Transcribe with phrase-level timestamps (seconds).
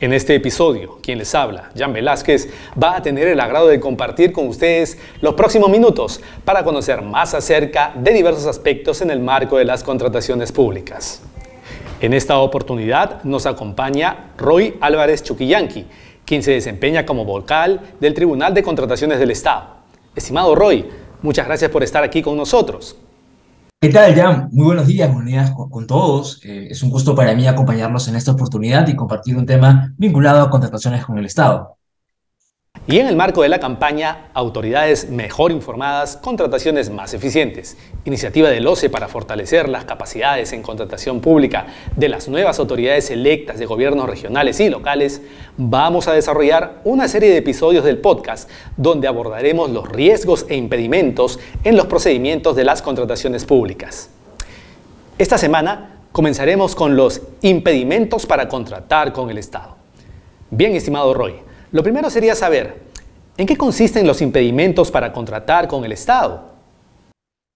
[0.00, 2.48] En este episodio, quien les habla, Jan Velázquez,
[2.82, 7.32] va a tener el agrado de compartir con ustedes los próximos minutos para conocer más
[7.32, 11.22] acerca de diversos aspectos en el marco de las contrataciones públicas.
[12.00, 15.86] En esta oportunidad nos acompaña Roy Álvarez Chuquillanqui,
[16.26, 19.76] quien se desempeña como vocal del Tribunal de Contrataciones del Estado.
[20.16, 20.90] Estimado Roy,
[21.22, 22.96] muchas gracias por estar aquí con nosotros.
[23.80, 24.48] ¿Qué tal, Jan?
[24.50, 26.40] Muy buenos días, buenos días con, todos.
[26.42, 30.40] Eh, es un gusto para mí acompañarlos en esta oportunidad y compartir un tema vinculado
[30.40, 31.76] a contrataciones con el Estado.
[32.86, 38.66] Y en el marco de la campaña Autoridades Mejor Informadas, Contrataciones Más Eficientes, iniciativa del
[38.66, 41.64] OCE para fortalecer las capacidades en contratación pública
[41.96, 45.22] de las nuevas autoridades electas de gobiernos regionales y locales,
[45.56, 51.40] vamos a desarrollar una serie de episodios del podcast donde abordaremos los riesgos e impedimentos
[51.64, 54.10] en los procedimientos de las contrataciones públicas.
[55.16, 59.74] Esta semana comenzaremos con los impedimentos para contratar con el Estado.
[60.50, 61.36] Bien, estimado Roy,
[61.74, 62.84] lo primero sería saber,
[63.36, 66.54] ¿en qué consisten los impedimentos para contratar con el Estado?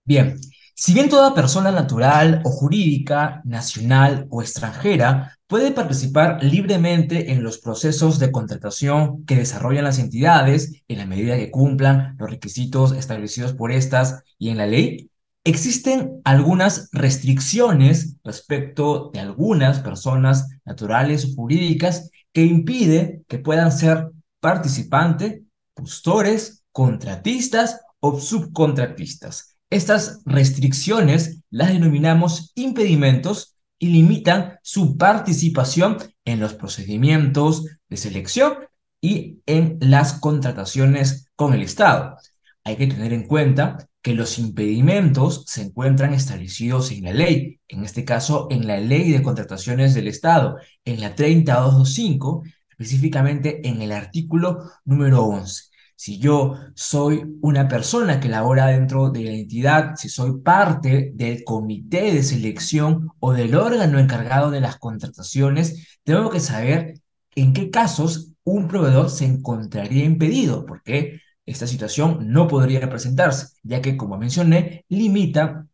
[0.04, 0.40] Bien,
[0.74, 7.58] si bien toda persona natural o jurídica, nacional o extranjera puede participar libremente en los
[7.58, 13.52] procesos de contratación que desarrollan las entidades en la medida que cumplan los requisitos establecidos
[13.52, 15.12] por estas y en la ley,
[15.44, 24.12] existen algunas restricciones respecto de algunas personas naturales o jurídicas que impide que puedan ser
[24.38, 25.40] participantes,
[25.74, 29.58] postores, contratistas o subcontratistas.
[29.70, 38.54] Estas restricciones las denominamos impedimentos y limitan su participación en los procedimientos de selección
[39.00, 42.18] y en las contrataciones con el Estado.
[42.62, 47.84] Hay que tener en cuenta que los impedimentos se encuentran establecidos en la ley, en
[47.84, 53.92] este caso en la ley de contrataciones del Estado, en la 30225, específicamente en el
[53.92, 55.64] artículo número 11.
[55.96, 61.42] Si yo soy una persona que labora dentro de la entidad, si soy parte del
[61.42, 67.00] comité de selección o del órgano encargado de las contrataciones, tengo que saber
[67.34, 71.20] en qué casos un proveedor se encontraría impedido, porque
[71.50, 75.66] esta situación no podría presentarse, ya que, como mencioné, limita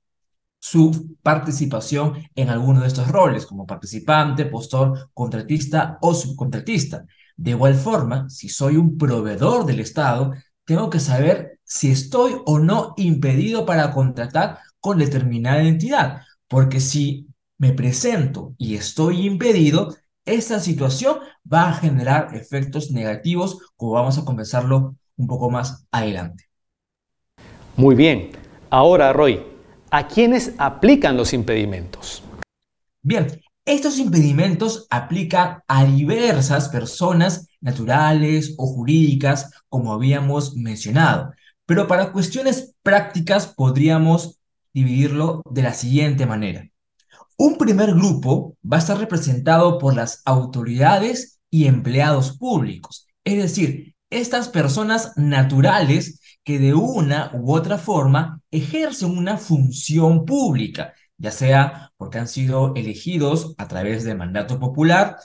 [0.59, 7.05] su participación en alguno de estos roles, como participante, postor, contratista o subcontratista.
[7.37, 10.33] De igual forma, si soy un proveedor del Estado,
[10.65, 17.27] tengo que saber si estoy o no impedido para contratar con determinada entidad, porque si
[17.59, 21.19] me presento y estoy impedido, esta situación
[21.51, 26.45] va a generar efectos negativos, como vamos a conversarlo un poco más adelante.
[27.77, 28.31] Muy bien.
[28.71, 29.43] Ahora, Roy,
[29.91, 32.23] ¿a quiénes aplican los impedimentos?
[33.03, 33.27] Bien,
[33.65, 41.33] estos impedimentos aplican a diversas personas naturales o jurídicas, como habíamos mencionado,
[41.67, 44.39] pero para cuestiones prácticas podríamos
[44.73, 46.69] dividirlo de la siguiente manera.
[47.37, 53.94] Un primer grupo va a estar representado por las autoridades y empleados públicos, es decir,
[54.15, 61.93] estas personas naturales que de una u otra forma ejercen una función pública, ya sea
[61.97, 65.17] porque han sido elegidos a través de mandato popular,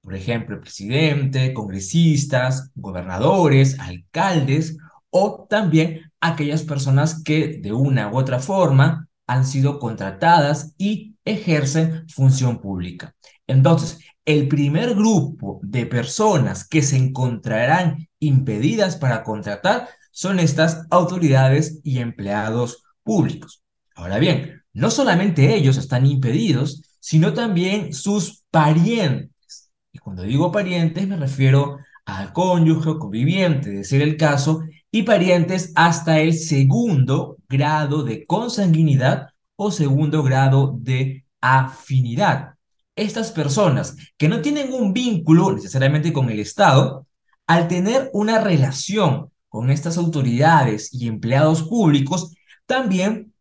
[0.00, 4.78] por ejemplo, presidente, congresistas, gobernadores, alcaldes,
[5.10, 12.08] o también aquellas personas que de una u otra forma han sido contratadas y ejercen
[12.08, 13.14] función pública.
[13.46, 21.80] Entonces, el primer grupo de personas que se encontrarán impedidas para contratar son estas autoridades
[21.84, 23.62] y empleados públicos.
[23.94, 29.70] Ahora bien, no solamente ellos están impedidos, sino también sus parientes.
[29.92, 35.02] Y cuando digo parientes me refiero al cónyuge o conviviente, de ser el caso, y
[35.02, 42.58] parientes hasta el segundo grado de consanguinidad o segundo grado de afinidad
[42.98, 47.06] estas personas que no tienen un vínculo necesariamente con el Estado,
[47.48, 52.36] al tener una relación con estas autoridades y empleados públicos,
[52.66, 53.32] también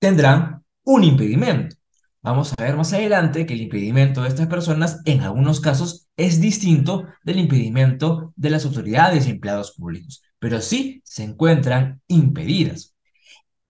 [0.00, 1.76] tendrán un impedimento.
[2.20, 6.40] Vamos a ver más adelante que el impedimento de estas personas en algunos casos es
[6.40, 12.94] distinto del impedimento de las autoridades y empleados públicos, pero sí se encuentran impedidas.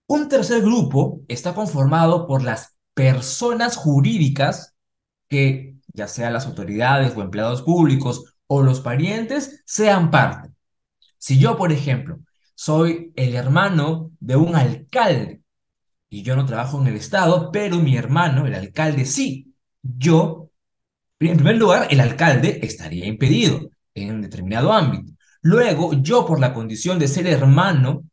[0.07, 4.75] Un tercer grupo está conformado por las personas jurídicas
[5.29, 10.51] que, ya sea las autoridades o empleados públicos o los parientes, sean parte.
[11.19, 12.21] Si yo, por ejemplo,
[12.55, 15.43] soy el hermano de un alcalde
[16.09, 19.53] y yo no trabajo en el Estado, pero mi hermano, el alcalde, sí,
[19.83, 20.51] yo,
[21.19, 25.13] en primer lugar, el alcalde estaría impedido en un determinado ámbito.
[25.43, 28.05] Luego, yo por la condición de ser hermano,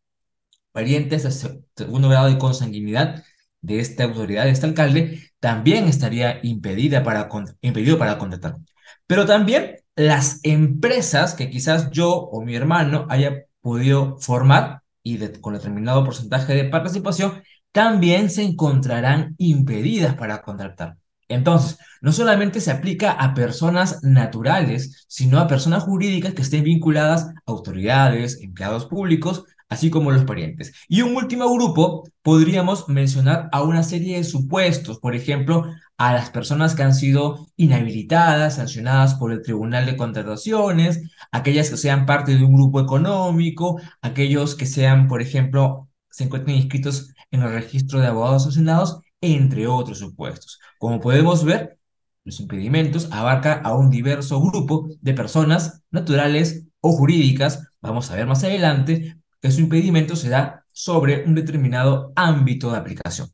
[0.72, 1.32] pariente de
[1.76, 3.24] segundo grado de consanguinidad
[3.62, 7.30] de esta autoridad, de este alcalde, también estaría impedida para,
[7.62, 8.58] impedido para contratar.
[9.06, 15.54] Pero también las empresas que quizás yo o mi hermano haya podido formar y con
[15.54, 20.98] determinado porcentaje de participación, también se encontrarán impedidas para contratar.
[21.28, 27.28] Entonces, no solamente se aplica a personas naturales, sino a personas jurídicas que estén vinculadas
[27.28, 30.74] a autoridades, empleados públicos, así como los parientes.
[30.90, 35.66] Y un último grupo, podríamos mencionar a una serie de supuestos, por ejemplo,
[35.98, 41.02] a las personas que han sido inhabilitadas, sancionadas por el Tribunal de Contrataciones,
[41.32, 46.58] aquellas que sean parte de un grupo económico, aquellos que sean, por ejemplo, se encuentren
[46.58, 50.60] inscritos en el registro de abogados sancionados, entre otros supuestos.
[50.80, 51.78] Como podemos ver,
[52.26, 58.28] los impedimentos abarca a un diverso grupo de personas naturales o jurídicas, vamos a ver
[58.28, 63.28] más adelante, que su impedimento se da sobre un determinado ámbito de aplicación.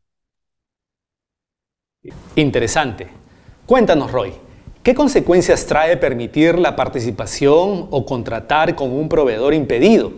[2.36, 3.10] Interesante.
[3.66, 4.34] Cuéntanos, Roy,
[4.82, 10.14] ¿qué consecuencias trae permitir la participación o contratar con un proveedor impedido?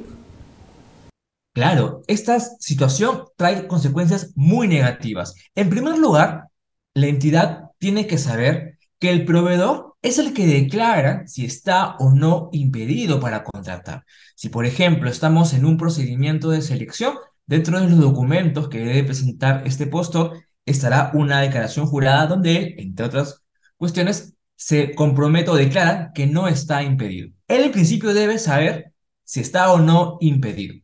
[1.53, 5.35] Claro, esta situación trae consecuencias muy negativas.
[5.55, 6.49] En primer lugar,
[6.93, 12.11] la entidad tiene que saber que el proveedor es el que declara si está o
[12.13, 14.05] no impedido para contratar.
[14.35, 17.15] Si, por ejemplo, estamos en un procedimiento de selección,
[17.45, 22.75] dentro de los documentos que debe presentar este postor estará una declaración jurada donde él,
[22.77, 23.43] entre otras
[23.77, 27.29] cuestiones, se compromete o declara que no está impedido.
[27.47, 28.93] Él en principio debe saber
[29.23, 30.75] si está o no impedido.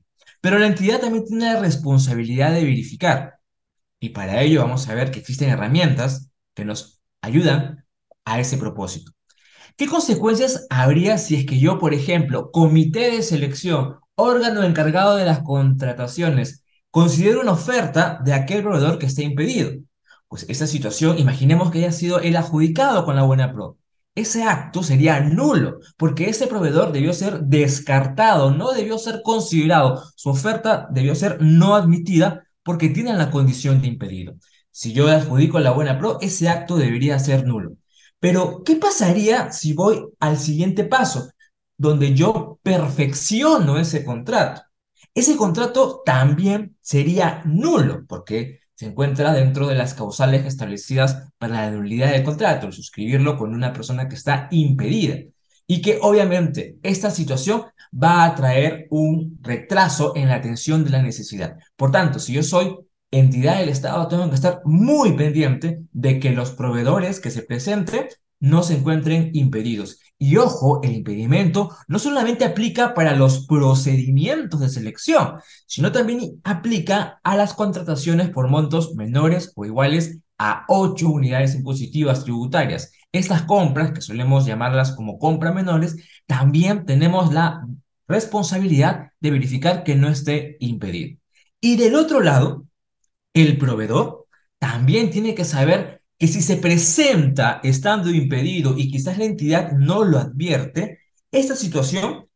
[0.42, 3.36] Pero la entidad también tiene la responsabilidad de verificar.
[4.00, 7.85] Y para ello vamos a ver que existen herramientas que nos ayudan
[8.26, 9.12] a ese propósito.
[9.78, 15.26] ¿Qué consecuencias habría si es que yo, por ejemplo, comité de selección, órgano encargado de
[15.26, 19.72] las contrataciones, considero una oferta de aquel proveedor que esté impedido?
[20.28, 23.78] Pues esa situación, imaginemos que haya sido el adjudicado con la buena pro
[24.16, 30.30] ese acto sería nulo, porque ese proveedor debió ser descartado, no debió ser considerado, su
[30.30, 34.36] oferta debió ser no admitida porque tienen la condición de impedido.
[34.72, 37.74] Si yo adjudico la buena pro, ese acto debería ser nulo.
[38.26, 41.30] Pero, ¿qué pasaría si voy al siguiente paso,
[41.78, 44.64] donde yo perfecciono ese contrato?
[45.14, 51.70] Ese contrato también sería nulo, porque se encuentra dentro de las causales establecidas para la
[51.78, 55.18] nulidad del contrato, el suscribirlo con una persona que está impedida.
[55.68, 61.04] Y que obviamente esta situación va a traer un retraso en la atención de la
[61.04, 61.58] necesidad.
[61.76, 62.76] Por tanto, si yo soy
[63.20, 68.08] entidad del Estado, tengo que estar muy pendiente de que los proveedores que se presenten
[68.40, 70.00] no se encuentren impedidos.
[70.18, 77.20] Y ojo, el impedimento no solamente aplica para los procedimientos de selección, sino también aplica
[77.24, 82.92] a las contrataciones por montos menores o iguales a 8 unidades impositivas tributarias.
[83.12, 85.96] Estas compras, que solemos llamarlas como compras menores,
[86.26, 87.66] también tenemos la
[88.08, 91.18] responsabilidad de verificar que no esté impedido.
[91.62, 92.66] Y del otro lado,
[93.36, 94.26] el proveedor
[94.58, 100.04] también tiene que saber que si se presenta estando impedido y quizás la entidad no
[100.06, 101.00] lo advierte,
[101.32, 102.28] esta situación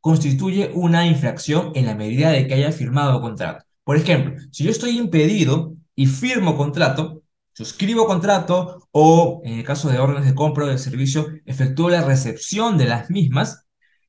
[0.00, 3.64] constituye una infracción en la medida de que haya firmado contrato.
[3.84, 7.22] Por ejemplo, si yo estoy impedido y firmo contrato,
[7.52, 12.02] suscribo contrato o, en el caso de órdenes de compra o de servicio, efectúo la
[12.02, 13.66] recepción de las mismas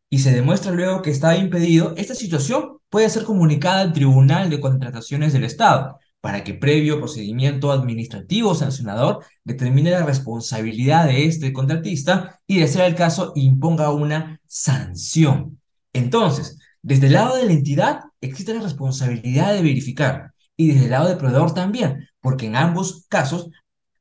[0.10, 4.62] y se demuestra luego que está impedido, esta situación puede ser comunicada al Tribunal de
[4.62, 12.42] Contrataciones del Estado, para que previo procedimiento administrativo sancionador determine la responsabilidad de este contratista
[12.46, 15.62] y, de ser el caso, imponga una sanción.
[15.94, 20.92] Entonces, desde el lado de la entidad existe la responsabilidad de verificar y desde el
[20.92, 23.50] lado del proveedor también, porque en ambos casos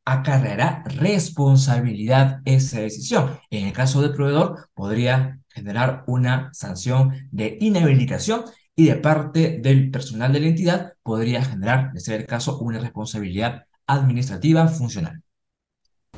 [0.05, 3.39] acarreará responsabilidad esa decisión.
[3.51, 8.43] En el caso del proveedor podría generar una sanción de inhabilitación
[8.77, 12.79] y de parte del personal de la entidad podría generar, de ser el caso, una
[12.79, 15.23] responsabilidad administrativa funcional.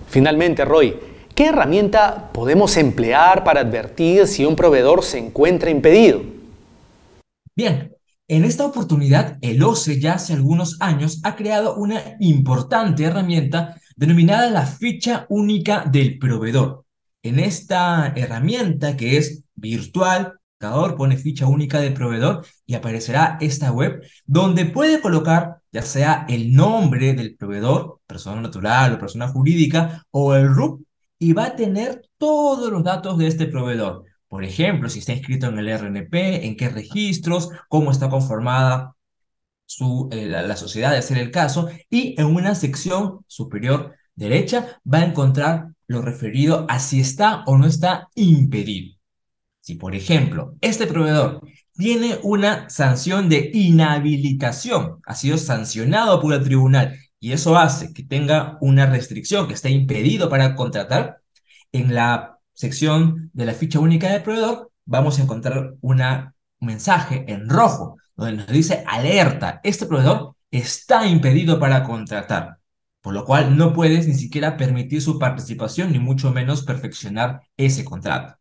[0.09, 0.97] Finalmente, Roy,
[1.35, 6.23] ¿qué herramienta podemos emplear para advertir si un proveedor se encuentra impedido?
[7.55, 7.93] Bien,
[8.31, 14.51] En esta oportunidad, el OCE ya hace algunos años ha creado una importante herramienta denominada
[14.51, 16.85] la ficha única del proveedor.
[17.23, 24.03] En esta herramienta que es virtual, pone ficha única del proveedor y aparecerá esta web
[24.27, 30.35] donde puede colocar ya sea el nombre del proveedor, persona natural o persona jurídica, o
[30.35, 30.83] el RUP,
[31.19, 34.05] y va a tener todos los datos de este proveedor.
[34.29, 38.95] Por ejemplo, si está inscrito en el RNP, en qué registros, cómo está conformada
[39.67, 44.99] su, eh, la, sociedad, de ser el caso, y en una sección superior derecha va
[44.99, 48.98] a encontrar lo referido a si está o no está impedido.
[49.69, 51.43] Si, por ejemplo, este proveedor
[51.75, 58.03] tiene una sanción de inhabilitación, ha sido sancionado por el tribunal y eso hace que
[58.03, 61.19] tenga una restricción, que esté impedido para contratar,
[61.71, 66.03] en la sección de la ficha única del proveedor, vamos a encontrar un
[66.61, 72.57] mensaje en rojo, donde nos dice alerta, este proveedor está impedido para contratar,
[73.03, 77.85] por lo cual no puedes ni siquiera permitir su participación, ni mucho menos perfeccionar ese
[77.85, 78.38] contrato.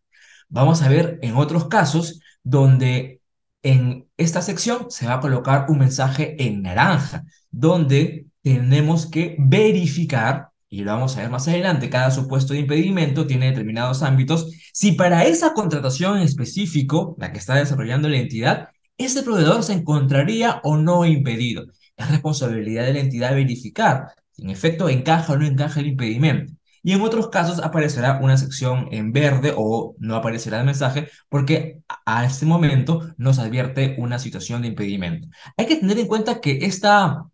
[0.49, 3.21] Vamos a ver en otros casos donde
[3.63, 10.49] en esta sección se va a colocar un mensaje en naranja, donde tenemos que verificar
[10.69, 14.51] y lo vamos a ver más adelante, cada supuesto de impedimento tiene determinados ámbitos.
[14.73, 19.73] Si para esa contratación en específico, la que está desarrollando la entidad, ese proveedor se
[19.73, 21.65] encontraría o no impedido.
[21.95, 26.53] Es responsabilidad de la entidad verificar si en efecto encaja o no encaja el impedimento.
[26.87, 31.81] Y en otros casos aparecerá una sección en verde o no aparecerá el mensaje porque
[32.05, 35.27] a este momento nos advierte una situación de impedimento.
[35.57, 37.25] Hay que tener en cuenta que esta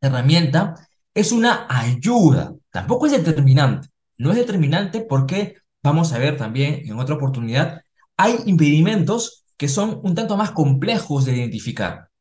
[0.00, 0.76] herramienta
[1.14, 3.88] es una ayuda, tampoco es determinante.
[4.18, 7.82] No es determinante porque, vamos a ver también en otra oportunidad,
[8.16, 12.11] hay impedimentos que son un tanto más complejos de identificar.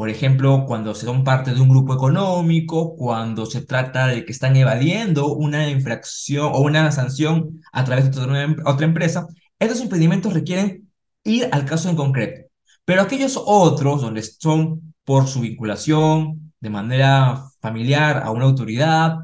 [0.00, 4.56] Por ejemplo, cuando son parte de un grupo económico, cuando se trata de que están
[4.56, 9.26] evadiendo una infracción o una sanción a través de otra, otra empresa,
[9.58, 10.90] estos impedimentos requieren
[11.22, 12.48] ir al caso en concreto.
[12.86, 19.18] Pero aquellos otros, donde son por su vinculación de manera familiar a una autoridad,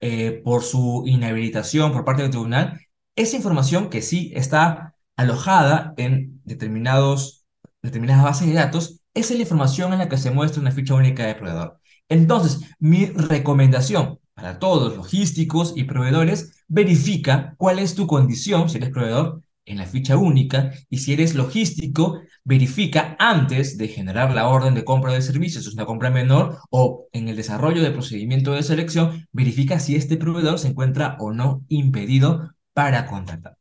[0.00, 2.80] eh, por su inhabilitación por parte del tribunal,
[3.14, 7.44] esa información que sí está alojada en determinados,
[7.82, 10.94] determinadas bases de datos, esa es la información en la que se muestra una ficha
[10.94, 11.80] única de proveedor.
[12.08, 18.90] Entonces, mi recomendación para todos logísticos y proveedores, verifica cuál es tu condición, si eres
[18.90, 24.74] proveedor, en la ficha única y si eres logístico, verifica antes de generar la orden
[24.74, 28.62] de compra de servicios, es una compra menor, o en el desarrollo del procedimiento de
[28.62, 33.56] selección, verifica si este proveedor se encuentra o no impedido para contratar.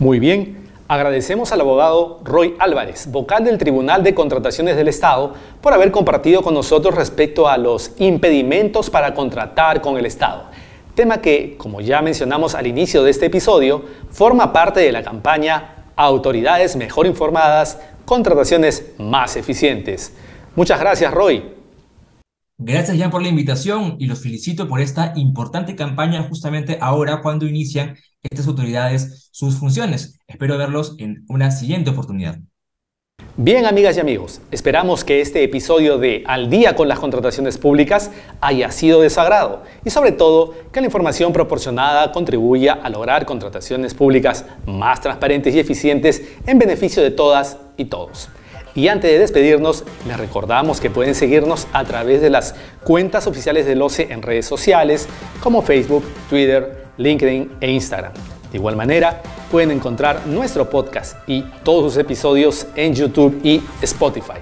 [0.00, 5.72] Muy bien, agradecemos al abogado Roy Álvarez, vocal del Tribunal de Contrataciones del Estado, por
[5.72, 10.44] haber compartido con nosotros respecto a los impedimentos para contratar con el Estado
[10.96, 15.72] tema que, como ya mencionamos al inicio de este episodio, forma parte de la campaña
[15.98, 20.14] Autoridades mejor informadas, contrataciones más eficientes.
[20.54, 21.42] Muchas gracias, Roy.
[22.58, 27.46] Gracias, Jan, por la invitación y los felicito por esta importante campaña justamente ahora cuando
[27.46, 27.96] inician
[28.30, 30.18] estas autoridades sus funciones.
[30.26, 32.38] Espero verlos en una siguiente oportunidad.
[33.38, 38.10] Bien, amigas y amigos, esperamos que este episodio de Al día con las contrataciones públicas
[38.40, 43.26] haya sido de su agrado y sobre todo que la información proporcionada contribuya a lograr
[43.26, 48.30] contrataciones públicas más transparentes y eficientes en beneficio de todas y todos.
[48.74, 52.54] Y antes de despedirnos, les recordamos que pueden seguirnos a través de las
[52.84, 55.08] cuentas oficiales del OCE en redes sociales
[55.42, 58.12] como Facebook, Twitter, LinkedIn e Instagram.
[58.50, 64.40] De igual manera, pueden encontrar nuestro podcast y todos sus episodios en YouTube y Spotify.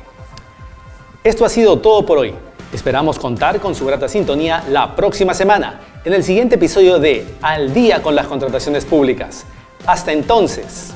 [1.23, 2.35] Esto ha sido todo por hoy.
[2.73, 7.73] Esperamos contar con su grata sintonía la próxima semana en el siguiente episodio de Al
[7.73, 9.47] día con las contrataciones públicas.
[9.87, 10.93] Hasta entonces.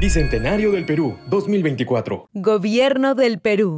[0.00, 2.28] Bicentenario del Perú 2024.
[2.34, 3.72] Gobierno del Perú.